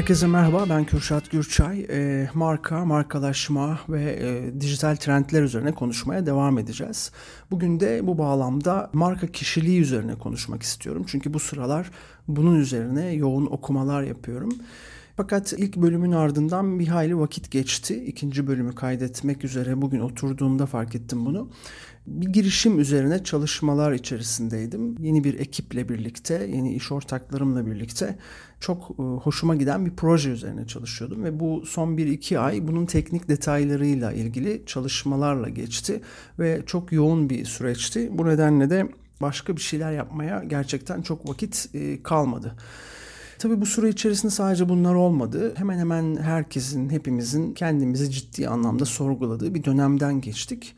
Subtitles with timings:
[0.00, 1.86] Herkese merhaba, ben Kürşat Gürçay.
[1.90, 7.12] E, marka, markalaşma ve e, dijital trendler üzerine konuşmaya devam edeceğiz.
[7.50, 11.04] Bugün de bu bağlamda marka kişiliği üzerine konuşmak istiyorum.
[11.06, 11.90] Çünkü bu sıralar
[12.28, 14.52] bunun üzerine yoğun okumalar yapıyorum.
[15.16, 18.04] Fakat ilk bölümün ardından bir hayli vakit geçti.
[18.04, 21.50] İkinci bölümü kaydetmek üzere bugün oturduğumda fark ettim bunu
[22.10, 24.96] bir girişim üzerine çalışmalar içerisindeydim.
[24.98, 28.18] Yeni bir ekiple birlikte, yeni iş ortaklarımla birlikte
[28.60, 33.28] çok e, hoşuma giden bir proje üzerine çalışıyordum ve bu son 1-2 ay bunun teknik
[33.28, 36.00] detaylarıyla ilgili çalışmalarla geçti
[36.38, 38.08] ve çok yoğun bir süreçti.
[38.12, 38.88] Bu nedenle de
[39.20, 42.56] başka bir şeyler yapmaya gerçekten çok vakit e, kalmadı.
[43.38, 45.54] Tabii bu süre içerisinde sadece bunlar olmadı.
[45.56, 50.74] Hemen hemen herkesin, hepimizin kendimizi ciddi anlamda sorguladığı bir dönemden geçtik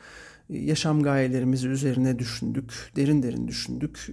[0.52, 4.06] yaşam gayelerimizi üzerine düşündük, derin derin düşündük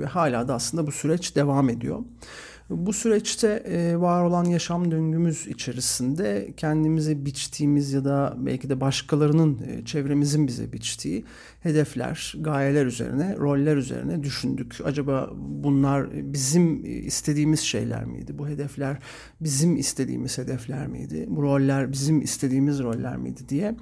[0.00, 1.98] ve hala da aslında bu süreç devam ediyor.
[2.70, 9.58] Bu süreçte e, var olan yaşam döngümüz içerisinde kendimize biçtiğimiz ya da belki de başkalarının,
[9.68, 11.24] e, çevremizin bize biçtiği
[11.62, 14.78] hedefler, gayeler üzerine, roller üzerine düşündük.
[14.84, 18.38] Acaba bunlar bizim istediğimiz şeyler miydi?
[18.38, 18.98] Bu hedefler
[19.40, 21.26] bizim istediğimiz hedefler miydi?
[21.28, 23.74] Bu roller bizim istediğimiz roller miydi diye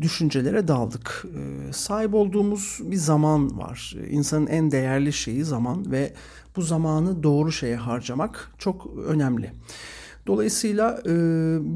[0.00, 1.24] düşüncelere daldık.
[1.36, 3.96] E, sahip olduğumuz bir zaman var.
[4.10, 6.12] İnsanın en değerli şeyi zaman ve
[6.56, 9.52] bu zamanı doğru şeye harcamak çok önemli.
[10.26, 11.14] Dolayısıyla e,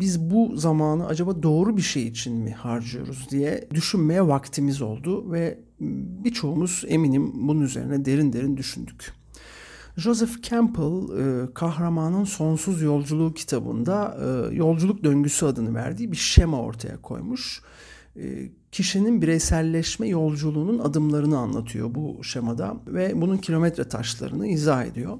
[0.00, 5.58] biz bu zamanı acaba doğru bir şey için mi harcıyoruz diye düşünmeye vaktimiz oldu ve
[6.24, 9.12] birçoğumuz eminim bunun üzerine derin derin düşündük.
[9.96, 17.02] Joseph Campbell e, Kahramanın Sonsuz Yolculuğu kitabında e, yolculuk döngüsü adını verdiği bir şema ortaya
[17.02, 17.62] koymuş.
[18.16, 25.18] E, kişinin bireyselleşme yolculuğunun adımlarını anlatıyor bu şemada ve bunun kilometre taşlarını izah ediyor.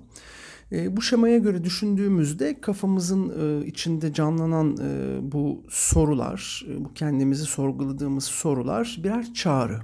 [0.73, 3.33] E, bu şemaya göre düşündüğümüzde kafamızın
[3.63, 9.81] e, içinde canlanan e, bu sorular, e, bu kendimizi sorguladığımız sorular birer çağrı.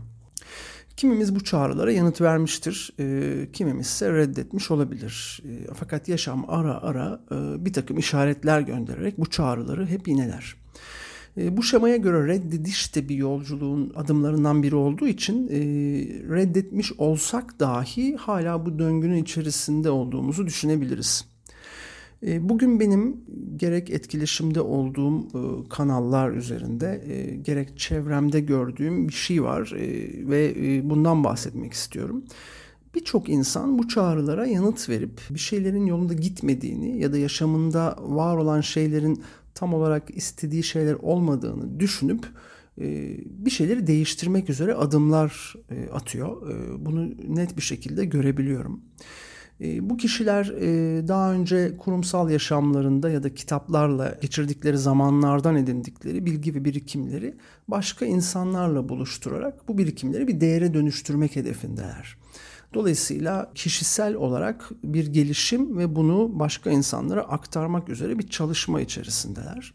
[0.97, 5.43] Kimimiz bu çağrılara yanıt vermiştir, e, kimimiz ise reddetmiş olabilir.
[5.44, 10.56] E, fakat yaşam ara ara e, bir takım işaretler göndererek bu çağrıları hep ineler.
[11.37, 15.59] E, bu şemaya göre reddediş de bir yolculuğun adımlarından biri olduğu için e,
[16.34, 21.25] reddetmiş olsak dahi hala bu döngünün içerisinde olduğumuzu düşünebiliriz.
[22.26, 23.16] E, bugün benim
[23.56, 27.04] gerek etkileşimde olduğum e, kanallar üzerinde
[27.44, 29.72] gerek çevremde gördüğüm bir şey var
[30.28, 30.54] ve
[30.91, 32.25] bundan bahsetmek istiyorum.
[32.94, 38.60] Birçok insan bu çağrılara yanıt verip bir şeylerin yolunda gitmediğini ya da yaşamında var olan
[38.60, 39.22] şeylerin
[39.55, 42.27] tam olarak istediği şeyler olmadığını düşünüp
[42.81, 46.51] e, bir şeyleri değiştirmek üzere adımlar e, atıyor.
[46.51, 48.81] E, bunu net bir şekilde görebiliyorum.
[49.81, 50.47] Bu kişiler
[51.09, 57.35] daha önce kurumsal yaşamlarında ya da kitaplarla geçirdikleri zamanlardan edindikleri bilgi ve birikimleri
[57.69, 62.17] başka insanlarla buluşturarak bu birikimleri bir değere dönüştürmek hedefindeler.
[62.75, 69.75] Dolayısıyla kişisel olarak bir gelişim ve bunu başka insanlara aktarmak üzere bir çalışma içerisindeler.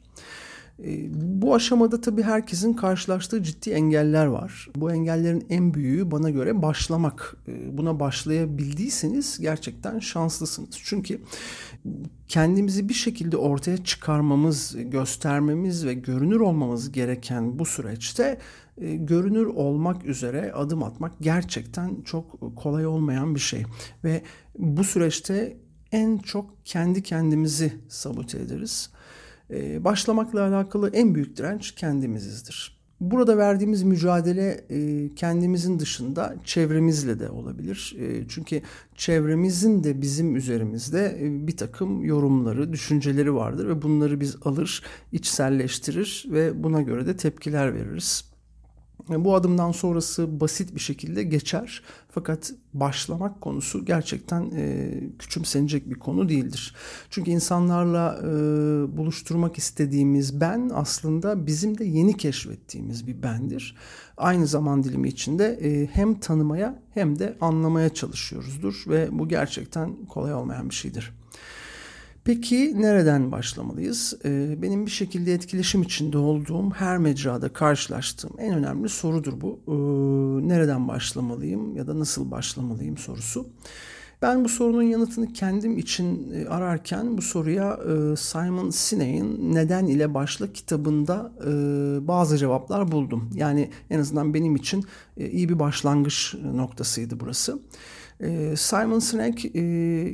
[0.84, 1.10] E,
[1.42, 4.70] bu aşamada tabii herkesin karşılaştığı ciddi engeller var.
[4.76, 7.36] Bu engellerin en büyüğü bana göre başlamak.
[7.48, 10.70] E, buna başlayabildiyseniz gerçekten şanslısınız.
[10.84, 11.22] Çünkü
[12.28, 18.38] kendimizi bir şekilde ortaya çıkarmamız, göstermemiz ve görünür olmamız gereken bu süreçte
[18.78, 23.64] e, görünür olmak üzere adım atmak gerçekten çok kolay olmayan bir şey.
[24.04, 24.22] Ve
[24.58, 25.58] bu süreçte
[25.92, 28.90] en çok kendi kendimizi sabote ederiz.
[29.52, 32.78] E, başlamakla alakalı en büyük direnç kendimizizdir.
[33.00, 37.98] Burada verdiğimiz mücadele e, kendimizin dışında çevremizle de olabilir.
[38.30, 38.62] çünkü
[38.96, 46.64] çevremizin de bizim üzerimizde bir takım yorumları, düşünceleri vardır ve bunları biz alır, içselleştirir ve
[46.64, 48.37] buna göre de tepkiler veririz.
[49.10, 51.82] Bu adımdan sonrası basit bir şekilde geçer.
[52.10, 56.76] Fakat başlamak konusu gerçekten e, küçümsenecek bir konu değildir.
[57.10, 58.28] Çünkü insanlarla e,
[58.98, 63.76] buluşturmak istediğimiz ben aslında bizim de yeni keşfettiğimiz bir bendir.
[64.18, 70.34] Aynı zaman dilimi içinde e, hem tanımaya hem de anlamaya çalışıyoruzdur ve bu gerçekten kolay
[70.34, 71.14] olmayan bir şeydir.
[72.28, 74.18] Peki nereden başlamalıyız?
[74.26, 79.60] Ee, benim bir şekilde etkileşim içinde olduğum her mecrada karşılaştığım en önemli sorudur bu.
[79.68, 83.48] Ee, nereden başlamalıyım ya da nasıl başlamalıyım sorusu.
[84.22, 90.14] Ben bu sorunun yanıtını kendim için e, ararken bu soruya e, Simon Sinek'in Neden ile
[90.14, 91.52] Başla kitabında e,
[92.08, 93.30] bazı cevaplar buldum.
[93.34, 94.86] Yani en azından benim için
[95.18, 97.60] iyi bir başlangıç noktasıydı burası.
[98.56, 99.46] Simon Sinek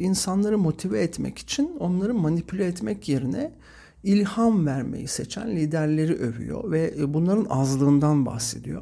[0.02, 3.52] insanları motive etmek için onları manipüle etmek yerine
[4.04, 8.82] ilham vermeyi seçen liderleri övüyor ve bunların azlığından bahsediyor.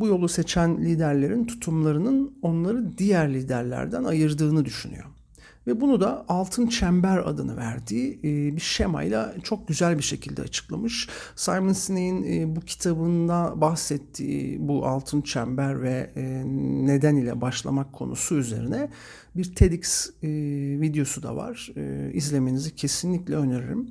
[0.00, 5.04] Bu yolu seçen liderlerin tutumlarının onları diğer liderlerden ayırdığını düşünüyor.
[5.68, 11.08] Ve bunu da altın çember adını verdiği e, bir şemayla çok güzel bir şekilde açıklamış.
[11.36, 16.42] Simon Sinek'in e, bu kitabında bahsettiği bu altın çember ve e,
[16.86, 18.88] neden ile başlamak konusu üzerine
[19.36, 20.10] bir TEDx
[20.80, 21.72] videosu da var.
[22.12, 23.90] İzlemenizi kesinlikle öneririm.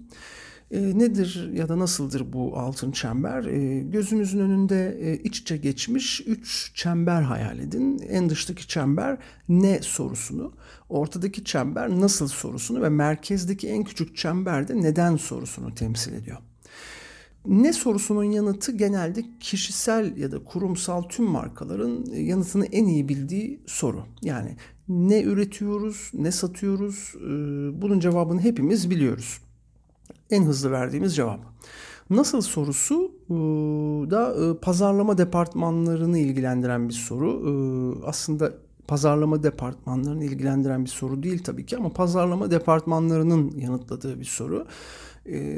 [0.71, 3.45] E, nedir ya da nasıldır bu altın çember?
[3.45, 7.99] E, gözünüzün önünde e, iç içe geçmiş üç çember hayal edin.
[8.09, 9.17] En dıştaki çember
[9.49, 10.53] ne sorusunu,
[10.89, 16.37] ortadaki çember nasıl sorusunu ve merkezdeki en küçük çember de neden sorusunu temsil ediyor.
[17.45, 23.59] Ne sorusunun yanıtı genelde kişisel ya da kurumsal tüm markaların e, yanıtını en iyi bildiği
[23.65, 24.05] soru.
[24.21, 24.55] Yani
[24.87, 27.29] ne üretiyoruz, ne satıyoruz, e,
[27.81, 29.39] bunun cevabını hepimiz biliyoruz
[30.30, 31.39] en hızlı verdiğimiz cevap.
[32.09, 33.33] Nasıl sorusu e,
[34.12, 38.01] da e, pazarlama departmanlarını ilgilendiren bir soru.
[38.06, 38.54] Aslında
[38.88, 44.65] pazarlama departmanlarını ilgilendiren bir soru değil tabii ki ama pazarlama departmanlarının yanıtladığı bir soru.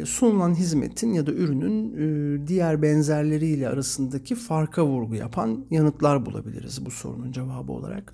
[0.06, 7.32] Sunulan hizmetin ya da ürünün diğer benzerleriyle arasındaki farka vurgu yapan yanıtlar bulabiliriz bu sorunun
[7.32, 8.14] cevabı olarak.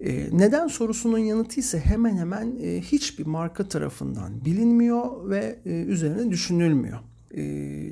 [0.00, 6.30] E, neden sorusunun yanıtı ise hemen hemen e, hiçbir marka tarafından bilinmiyor ve e, üzerine
[6.30, 6.98] düşünülmüyor.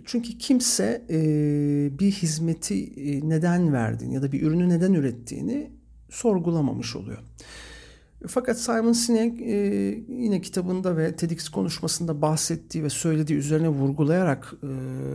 [0.04, 1.02] çünkü kimse
[1.98, 2.92] bir hizmeti
[3.28, 5.70] neden verdiğini ya da bir ürünü neden ürettiğini
[6.10, 7.18] sorgulamamış oluyor.
[8.26, 9.40] Fakat Simon Sinek
[10.08, 14.54] yine kitabında ve TEDx konuşmasında bahsettiği ve söylediği üzerine vurgulayarak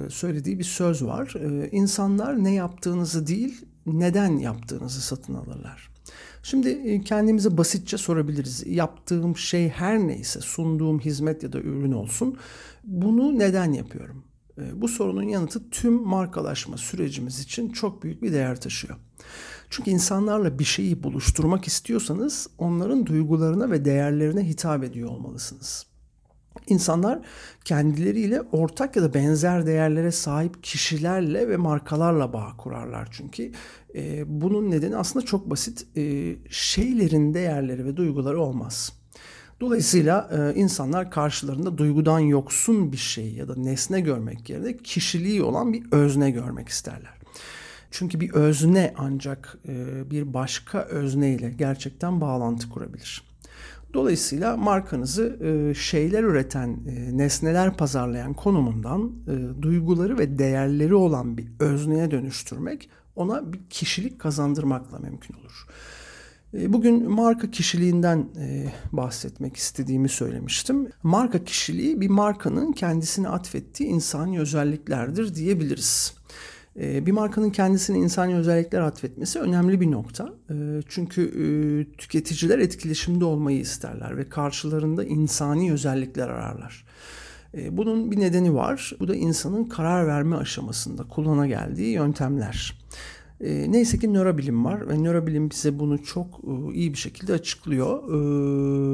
[0.10, 1.34] söylediği bir söz var.
[1.72, 5.91] İnsanlar ne yaptığınızı değil neden yaptığınızı satın alırlar.
[6.44, 8.64] Şimdi e, kendimize basitçe sorabiliriz.
[8.68, 12.38] Yaptığım şey her neyse, sunduğum hizmet ya da ürün olsun.
[12.84, 14.24] Bunu neden yapıyorum?
[14.58, 18.98] E, bu sorunun yanıtı tüm markalaşma sürecimiz için çok büyük bir değer taşıyor.
[19.70, 25.91] Çünkü insanlarla bir şeyi buluşturmak istiyorsanız onların duygularına ve değerlerine hitap ediyor olmalısınız.
[26.68, 27.20] İnsanlar
[27.66, 33.52] kendileriyle ortak ya da benzer değerlere sahip kişilerle ve markalarla bağ kurarlar çünkü.
[33.96, 35.98] E, bunun nedeni aslında çok basit.
[35.98, 38.94] E, şeylerin değerleri ve duyguları olmaz.
[39.62, 45.74] Dolayısıyla e, insanlar karşılarında duygudan yoksun bir şey ya da nesne görmek yerine kişiliği olan
[45.74, 47.14] bir özne görmek isterler.
[47.92, 53.31] Çünkü bir özne ancak e, bir başka özne ile gerçekten bağlantı kurabilir.
[53.94, 61.48] Dolayısıyla markanızı e, şeyler üreten, e, nesneler pazarlayan konumundan e, duyguları ve değerleri olan bir
[61.60, 65.68] özneye dönüştürmek ona bir kişilik kazandırmakla mümkün olur.
[66.54, 68.28] Bugün marka kişiliğinden
[68.92, 70.90] bahsetmek istediğimi söylemiştim.
[71.04, 76.14] Marka kişiliği bir markanın kendisine atfettiği insani özelliklerdir diyebiliriz.
[76.80, 80.34] Ee, bir markanın kendisine insani özellikler atfetmesi önemli bir nokta.
[80.50, 80.54] Ee,
[80.88, 86.86] çünkü e, tüketiciler etkileşimde olmayı isterler ve karşılarında insani özellikler ararlar.
[87.54, 88.94] Ee, bunun bir nedeni var.
[89.00, 92.82] Bu da insanın karar verme aşamasında kullana geldiği yöntemler.
[93.68, 98.04] Neyse ki nörobilim var ve nörobilim bize bunu çok e, iyi bir şekilde açıklıyor.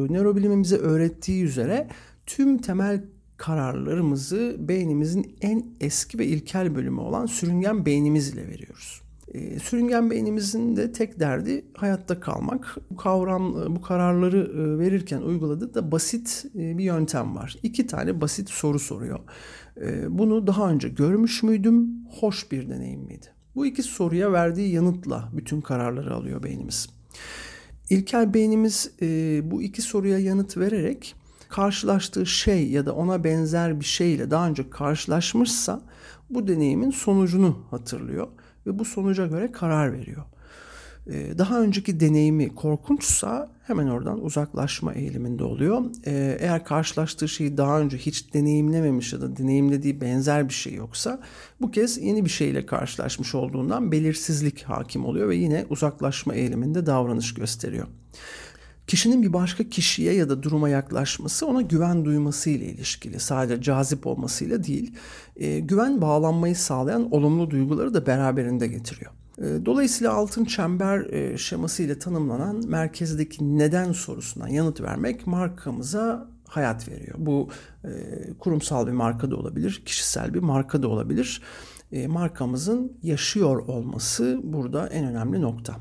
[0.09, 1.87] Nörobilimin bize öğrettiği üzere
[2.25, 3.01] tüm temel
[3.37, 9.01] kararlarımızı beynimizin en eski ve ilkel bölümü olan sürüngen beynimiz ile veriyoruz.
[9.33, 12.77] E, sürüngen beynimizin de tek derdi hayatta kalmak.
[12.91, 17.57] Bu kavram, bu kararları e, verirken uyguladığı da basit e, bir yöntem var.
[17.63, 19.19] İki tane basit soru soruyor.
[19.81, 22.05] E, bunu daha önce görmüş müydüm?
[22.19, 23.25] Hoş bir deneyim miydi?
[23.55, 26.89] Bu iki soruya verdiği yanıtla bütün kararları alıyor beynimiz.
[27.89, 31.15] İlkel beynimiz e, bu iki soruya yanıt vererek
[31.49, 35.81] karşılaştığı şey ya da ona benzer bir şeyle daha önce karşılaşmışsa
[36.29, 38.27] bu deneyimin sonucunu hatırlıyor
[38.65, 40.23] ve bu sonuca göre karar veriyor.
[41.07, 45.81] Ee, daha önceki deneyimi korkunçsa hemen oradan uzaklaşma eğiliminde oluyor.
[46.05, 51.19] Ee, eğer karşılaştığı şeyi daha önce hiç deneyimlememiş ya da deneyimlediği benzer bir şey yoksa
[51.61, 57.33] bu kez yeni bir şeyle karşılaşmış olduğundan belirsizlik hakim oluyor ve yine uzaklaşma eğiliminde davranış
[57.33, 57.87] gösteriyor.
[58.87, 63.19] Kişinin bir başka kişiye ya da duruma yaklaşması ona güven duyması ile ilişkili.
[63.19, 64.95] Sadece cazip olmasıyla değil,
[65.35, 69.11] e, güven bağlanmayı sağlayan olumlu duyguları da beraberinde getiriyor.
[69.37, 76.89] E, dolayısıyla altın çember e, şeması ile tanımlanan merkezdeki neden sorusuna yanıt vermek markamıza hayat
[76.89, 77.15] veriyor.
[77.17, 77.49] Bu
[77.83, 77.89] e,
[78.39, 81.41] kurumsal bir marka da olabilir, kişisel bir marka da olabilir.
[82.07, 85.75] Markamızın yaşıyor olması burada en önemli nokta.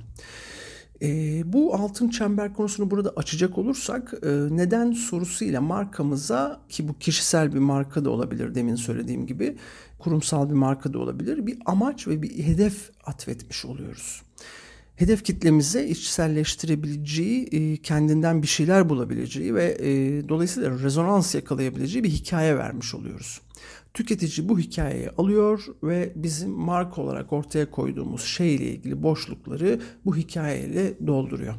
[1.02, 7.54] E, bu altın çember konusunu burada açacak olursak e, neden sorusuyla markamıza ki bu kişisel
[7.54, 9.56] bir marka da olabilir demin söylediğim gibi
[9.98, 14.22] kurumsal bir marka da olabilir bir amaç ve bir hedef atfetmiş oluyoruz.
[14.96, 19.88] Hedef kitlemize içselleştirebileceği, e, kendinden bir şeyler bulabileceği ve e,
[20.28, 23.40] dolayısıyla rezonans yakalayabileceği bir hikaye vermiş oluyoruz.
[23.96, 31.06] Tüketici bu hikayeyi alıyor ve bizim marka olarak ortaya koyduğumuz şeyle ilgili boşlukları bu hikayeyle
[31.06, 31.54] dolduruyor.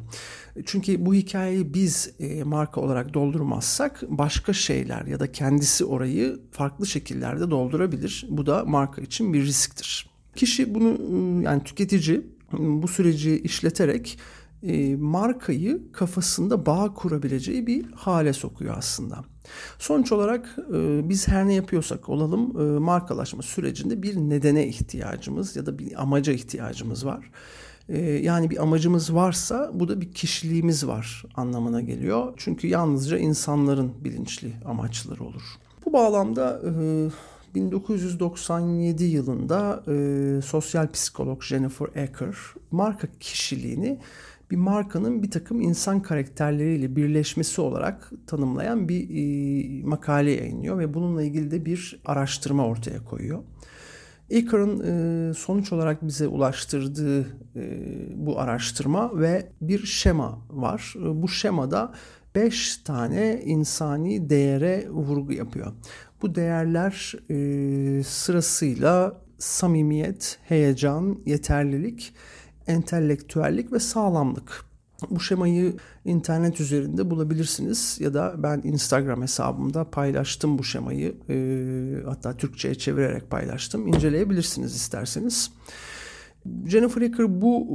[0.64, 6.86] Çünkü bu hikayeyi biz e, marka olarak doldurmazsak başka şeyler ya da kendisi orayı farklı
[6.86, 8.26] şekillerde doldurabilir.
[8.30, 10.10] Bu da marka için bir risktir.
[10.36, 12.26] Kişi bunu ıı, yani tüketici
[12.58, 14.18] bu süreci işleterek
[14.62, 19.24] e, markayı kafasında bağ kurabileceği bir hale sokuyor aslında.
[19.78, 25.66] Sonuç olarak e, biz her ne yapıyorsak olalım e, markalaşma sürecinde bir nedene ihtiyacımız ya
[25.66, 27.30] da bir amaca ihtiyacımız var.
[27.88, 32.32] E, yani bir amacımız varsa bu da bir kişiliğimiz var anlamına geliyor.
[32.36, 35.42] Çünkü yalnızca insanların bilinçli amaçları olur.
[35.86, 36.60] Bu bağlamda
[37.54, 39.82] 1997 yılında
[40.42, 42.36] sosyal psikolog Jennifer Ecker
[42.70, 43.98] marka kişiliğini
[44.50, 51.22] bir markanın bir takım insan karakterleriyle birleşmesi olarak tanımlayan bir e, makale yayınlıyor ve bununla
[51.22, 53.42] ilgili de bir araştırma ortaya koyuyor.
[54.36, 57.20] Aker'ın e, sonuç olarak bize ulaştırdığı
[57.56, 57.64] e,
[58.14, 60.94] bu araştırma ve bir şema var.
[60.96, 61.92] Bu şemada
[62.34, 65.72] beş tane insani değere vurgu yapıyor.
[66.22, 72.14] Bu değerler e, sırasıyla samimiyet, heyecan, yeterlilik,
[72.68, 74.64] entelektüellik ve sağlamlık.
[75.10, 81.14] Bu şemayı internet üzerinde bulabilirsiniz ya da ben Instagram hesabımda paylaştım bu şemayı.
[81.28, 81.36] E,
[82.06, 83.86] hatta Türkçe'ye çevirerek paylaştım.
[83.86, 85.50] İnceleyebilirsiniz isterseniz.
[86.66, 87.66] Jennifer Ecker bu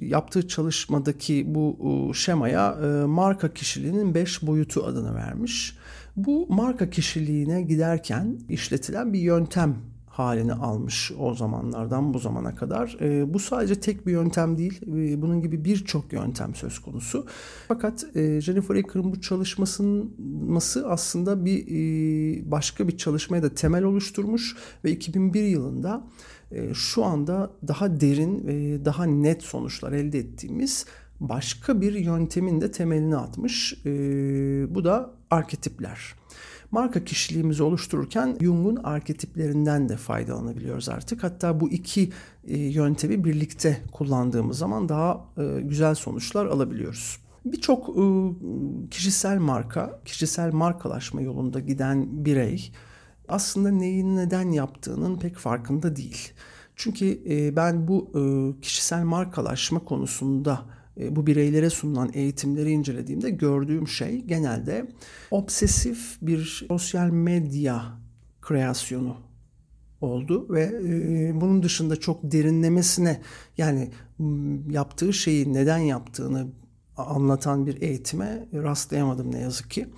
[0.00, 1.78] e, yaptığı çalışmadaki bu
[2.10, 5.76] e, şemaya e, marka kişiliğinin 5 boyutu adını vermiş.
[6.16, 9.76] Bu marka kişiliğine giderken işletilen bir yöntem
[10.18, 12.96] halini almış o zamanlardan bu zamana kadar.
[13.00, 14.80] E, bu sadece tek bir yöntem değil.
[14.82, 17.26] E, bunun gibi birçok yöntem söz konusu.
[17.68, 24.56] Fakat e, Jennifer Ecker'ın bu çalışması aslında bir e, başka bir çalışmaya da temel oluşturmuş
[24.84, 26.04] ve 2001 yılında
[26.52, 30.86] e, şu anda daha derin ve daha net sonuçlar elde ettiğimiz
[31.20, 33.74] başka bir yöntemin de temelini atmış.
[33.86, 33.90] E,
[34.74, 36.14] bu da arketipler.
[36.76, 41.22] Marka kişiliğimizi oluştururken Jung'un arketiplerinden de faydalanabiliyoruz artık.
[41.24, 42.12] Hatta bu iki
[42.44, 47.18] e, yöntemi birlikte kullandığımız zaman daha e, güzel sonuçlar alabiliyoruz.
[47.44, 48.02] Birçok e,
[48.90, 52.72] kişisel marka, kişisel markalaşma yolunda giden birey
[53.28, 56.32] aslında neyi neden yaptığının pek farkında değil.
[56.76, 57.22] Çünkü
[57.56, 58.12] ben bu
[58.62, 60.62] kişisel markalaşma konusunda
[60.96, 64.86] bu bireylere sunulan eğitimleri incelediğimde gördüğüm şey genelde
[65.30, 67.82] obsesif bir sosyal medya
[68.42, 69.16] kreasyonu
[70.00, 73.20] oldu ve e, bunun dışında çok derinlemesine
[73.58, 73.90] yani
[74.70, 76.46] yaptığı şeyi neden yaptığını
[76.96, 79.88] anlatan bir eğitime rastlayamadım ne yazık ki.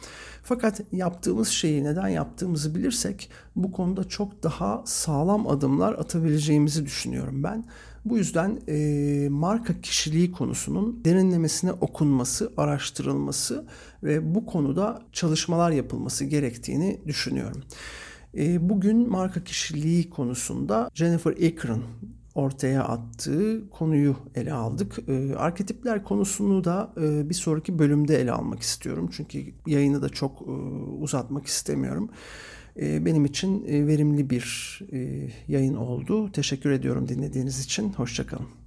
[0.43, 7.65] Fakat yaptığımız şeyi neden yaptığımızı bilirsek bu konuda çok daha sağlam adımlar atabileceğimizi düşünüyorum ben.
[8.11, 13.67] Bu yüzden e, marka kişiliği konusunun derinlemesine okunması, araştırılması
[14.03, 17.63] ve bu konuda çalışmalar yapılması gerektiğini düşünüyorum.
[18.37, 21.83] E, bugün marka kişiliği konusunda Jennifer Ecker'ın
[22.35, 24.99] ortaya attığı konuyu ele aldık.
[25.09, 29.11] E, arketipler konusunu da e, bir sonraki bölümde ele almak istiyorum.
[29.13, 30.51] Çünkü yayını da çok e,
[31.01, 32.11] uzatmak istemiyorum.
[32.79, 36.33] E, benim için e, verimli bir e, yayın oldu.
[36.33, 37.93] Teşekkür ediyorum dinlediğiniz için.
[37.93, 38.58] Hoşçakalın.